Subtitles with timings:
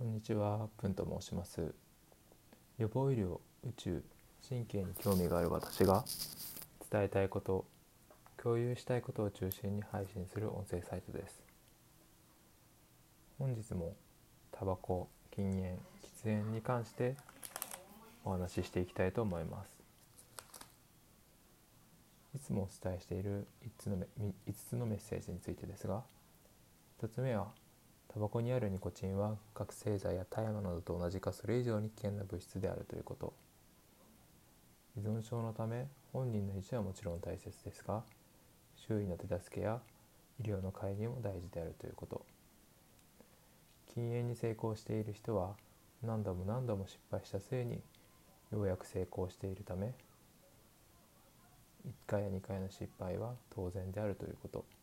[0.00, 1.74] こんにちは、プンと申します。
[2.78, 4.02] 予防医療、宇宙、
[4.48, 6.06] 神経に興味がある私が
[6.90, 7.66] 伝えたいこと、
[8.42, 11.42] 共有したいことを中心に配信する音声サイトです。
[13.38, 13.94] 本日も
[14.52, 15.78] タバコ、禁煙、喫
[16.24, 17.14] 煙に関して
[18.24, 19.70] お話ししていきたいと思います。
[22.34, 24.32] いつもお伝えしている5つの5
[24.66, 26.02] つのメッセージについてですが、
[27.02, 27.48] 1つ目は
[28.12, 33.32] タバコにあるニコチンは覚醒剤や大麻などと同じかそれ以上に危険な物質であるということ。
[34.96, 38.02] 依存症のため本人の意思はもちろん大切ですが
[38.74, 39.80] 周囲の手助けや
[40.40, 42.26] 医療の介入も大事であるということ。
[43.94, 45.54] 禁煙に成功している人は
[46.02, 47.80] 何度も何度も失敗した末に
[48.52, 49.94] ようやく成功しているため
[51.86, 54.79] 1回や2回の失敗は当然であるということ。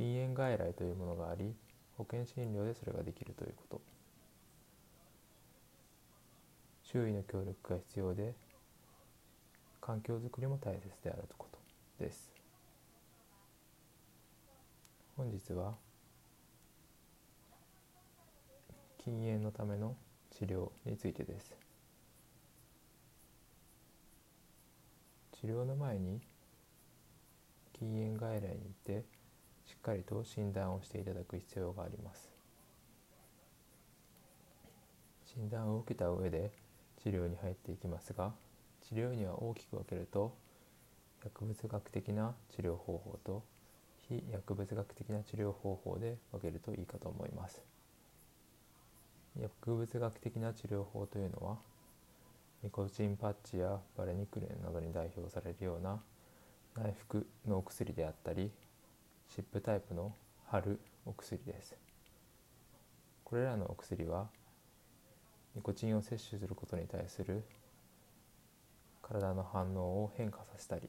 [0.00, 1.54] 禁煙外来というものがあり
[1.98, 3.82] 保険診療でそれができるということ。
[6.84, 8.32] 周囲の協力が必要で
[9.78, 11.58] 環境づくりも大切であること
[12.02, 12.32] です。
[15.18, 15.74] 本日は
[19.04, 19.94] 禁煙のための
[20.30, 21.52] 治療についてです。
[25.38, 26.22] 治療の前に
[27.74, 29.19] 禁煙外来に行って
[29.70, 32.28] しっかりと診断をしていただく必要があります。
[35.32, 36.50] 診断を受けた上で
[37.04, 38.32] 治療に入っていきますが
[38.88, 40.34] 治療には大きく分けると
[41.22, 43.44] 薬物学的な治療方法と
[44.08, 47.62] 非薬物学的な治療方法で分けるといいかと思います。
[49.40, 51.56] 薬物学的な治療法というのは
[52.64, 56.00] ニコチンパッチやバレニクレンなどに代表されるような
[56.76, 58.50] 内服のお薬であったり
[59.30, 60.12] 湿布タイプの
[60.48, 61.76] 貼るお薬です。
[63.22, 64.26] これらのお薬は
[65.54, 67.44] ニコチンを摂取することに対する
[69.00, 70.88] 体の反応を変化させたり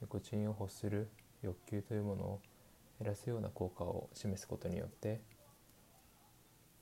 [0.00, 1.08] ニコチンを欲する
[1.42, 2.40] 欲求というものを
[2.98, 5.20] 減らすような効果を示すことによって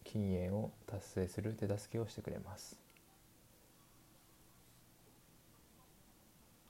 [0.05, 2.79] 禁煙を達成する手助けをしてくれます。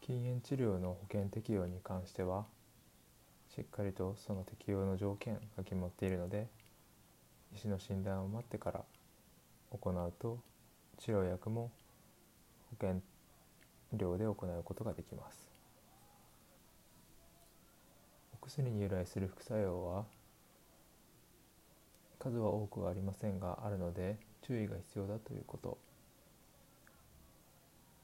[0.00, 2.47] 禁煙治療の保険適用に関しては
[3.55, 6.49] しっかりとその適用の条件が決まっているので
[7.55, 8.81] 医師の診断を待ってから
[9.71, 10.41] 行うと
[10.99, 11.71] 治療薬も
[12.71, 13.01] 保険
[13.93, 15.49] 料で行うことができます。
[18.33, 20.05] お薬に由来する副作用は
[22.19, 25.79] 数は多くはありませんがあるので注意が必要だということ。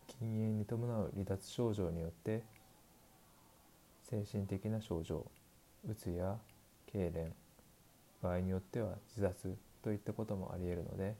[0.06, 2.44] 禁煙に伴う離脱症状によって
[4.02, 5.26] 精神的な症状
[5.88, 6.36] うつや
[6.92, 7.32] 痙攣
[8.22, 11.14] 場合によっては自殺といったこともありえるので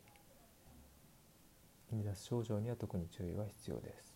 [1.91, 4.15] 離脱症状には特に注意は必要です。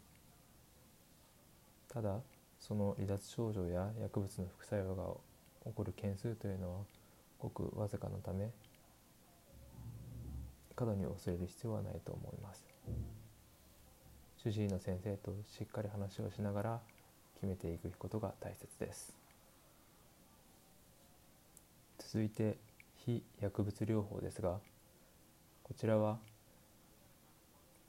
[1.93, 2.21] ただ
[2.59, 5.05] その離脱症状や薬物の副作用が
[5.71, 6.81] 起こる件数というのは
[7.39, 8.51] ごくわずかのため
[10.75, 12.65] 過度に恐れる必要はないと思います。
[14.37, 16.81] 主治医の先生としっかり話をしながら
[17.35, 19.24] 決めていくことが大切です。
[22.15, 22.59] 続いて
[23.05, 24.61] 非薬物療法ですが
[25.65, 26.19] こちらは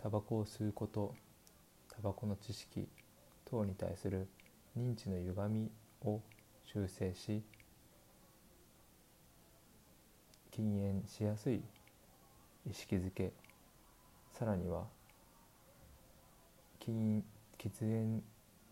[0.01, 1.13] タバコを吸うこと
[1.93, 2.87] タバコの知識
[3.47, 4.27] 等に対する
[4.75, 5.71] 認知の歪み
[6.03, 6.21] を
[6.63, 7.43] 修正し
[10.49, 11.61] 禁煙しやすい
[12.67, 13.31] 意識づけ
[14.33, 14.85] さらには
[16.79, 17.23] 禁
[17.59, 18.23] 喫煙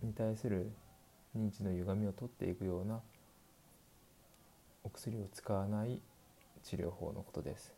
[0.01, 0.71] に対する
[1.37, 3.01] 認知の歪みを取っていくような
[4.93, 5.99] 薬を使わない
[6.63, 7.73] 治療法のことです。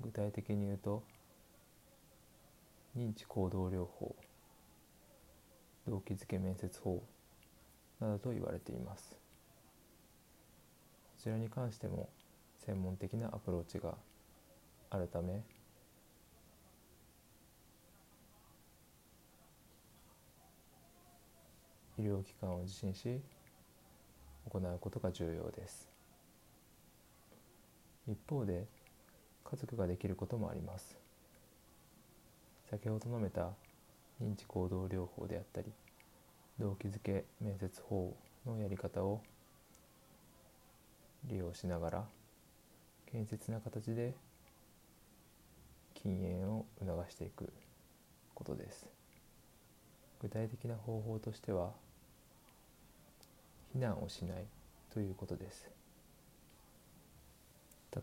[0.00, 1.02] 具体的に言うと
[2.96, 4.16] 認知行動療法
[5.86, 7.02] 動機づけ面接法
[8.00, 9.10] などと言われています。
[9.12, 9.16] こ
[11.22, 12.08] ちらに関しても
[12.58, 13.94] 専門的なアプローチが
[14.90, 15.42] あるため
[21.98, 23.20] 医療機関を受診し
[24.50, 25.88] 行うことが重要です。
[28.08, 28.66] 一方で
[29.44, 30.96] 家族ができることもあります。
[32.70, 33.50] 先ほど述べた
[34.20, 35.72] 認知行動療法であったり
[36.58, 38.16] 動機づけ面接法
[38.46, 39.20] のやり方を
[41.24, 42.04] 利用しながら
[43.10, 44.14] 建設な形で
[45.94, 47.52] 禁煙を促していく
[48.34, 48.86] ことです。
[50.20, 51.72] 具体的な方法としては
[53.76, 54.46] 避難をしない
[54.94, 55.68] ということです。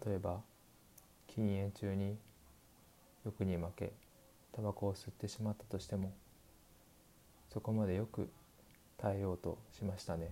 [0.05, 0.41] 例えば
[1.27, 2.15] 禁煙中に
[3.25, 3.93] 欲に負け
[4.51, 6.13] タバコを吸ってしまったとしても
[7.51, 8.29] そこまでよく
[8.97, 10.29] 耐えようとしましたね。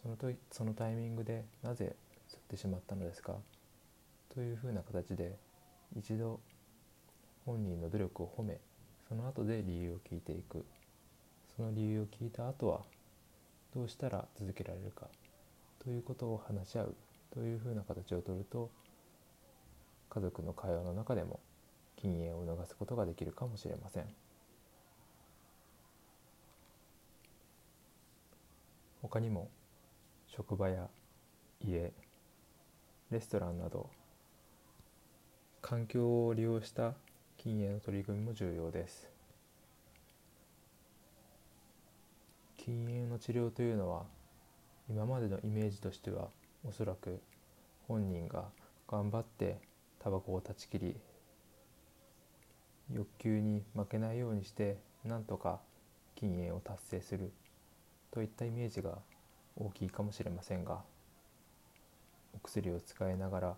[0.00, 1.96] そのとそのタイミングでなぜ
[2.28, 3.34] 吸ってしまったのですか？
[4.32, 5.34] というふうな形で
[5.96, 6.38] 一度
[7.44, 8.58] 本人の努力を褒め
[9.08, 10.64] その後で理由を聞いていく。
[11.56, 12.82] その理由を聞いた後は
[13.76, 15.06] どうしたら続けられるか
[15.84, 16.96] ということを話し合う
[17.30, 18.70] というふうな形をとると
[20.08, 21.40] 家族の会話の中でも
[21.94, 24.06] 禁煙を促すことができるかもしれません。
[29.02, 29.50] 他にも
[30.26, 30.88] 職場や
[31.60, 31.92] 家
[33.10, 33.90] レストランなど
[35.60, 36.94] 環境を利用した
[37.36, 39.15] 禁煙の取り組みも重要です。
[42.66, 44.02] 禁煙の治療というのは
[44.90, 46.30] 今までのイメージとしては
[46.64, 47.20] おそらく
[47.86, 48.46] 本人が
[48.88, 49.60] 頑張って
[50.00, 50.96] タバコを断ち切り
[52.92, 55.60] 欲求に負けないようにしてなんとか
[56.16, 57.30] 禁煙を達成する
[58.10, 58.98] といったイメージが
[59.56, 60.80] 大きいかもしれませんが
[62.34, 63.54] お薬を使いながら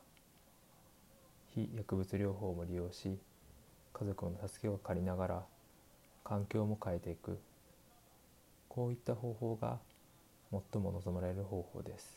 [1.54, 3.16] 非薬物療法も利用し
[3.94, 5.42] 家族の助けを借りながら
[6.24, 7.38] 環境も変えていく。
[8.78, 9.80] こういった方法が
[10.52, 12.16] 最も望まれる方法です。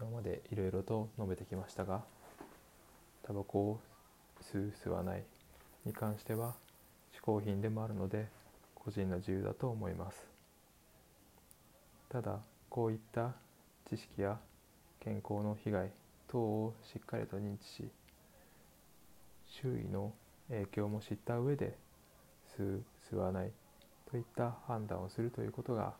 [0.00, 2.04] 今までいろいろと述べてきましたが
[3.22, 3.80] タバコを
[4.40, 5.24] 吸う吸わない
[5.84, 6.54] に関しては
[7.14, 8.28] 嗜好品でもあるので
[8.74, 10.26] 個人の自由だと思います。
[12.08, 12.38] ただ
[12.70, 13.34] こういった
[13.90, 14.38] 知識や
[15.00, 15.90] 健康の被害
[16.28, 17.90] 等をしっかりと認知し
[19.60, 20.14] 周囲の
[20.48, 21.76] 影響も知った上で
[22.58, 23.52] 吸う吸わない
[24.10, 25.94] といった判断をするということが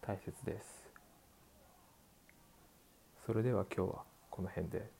[0.00, 0.88] 大切です
[3.26, 4.97] それでは今日はこの辺で。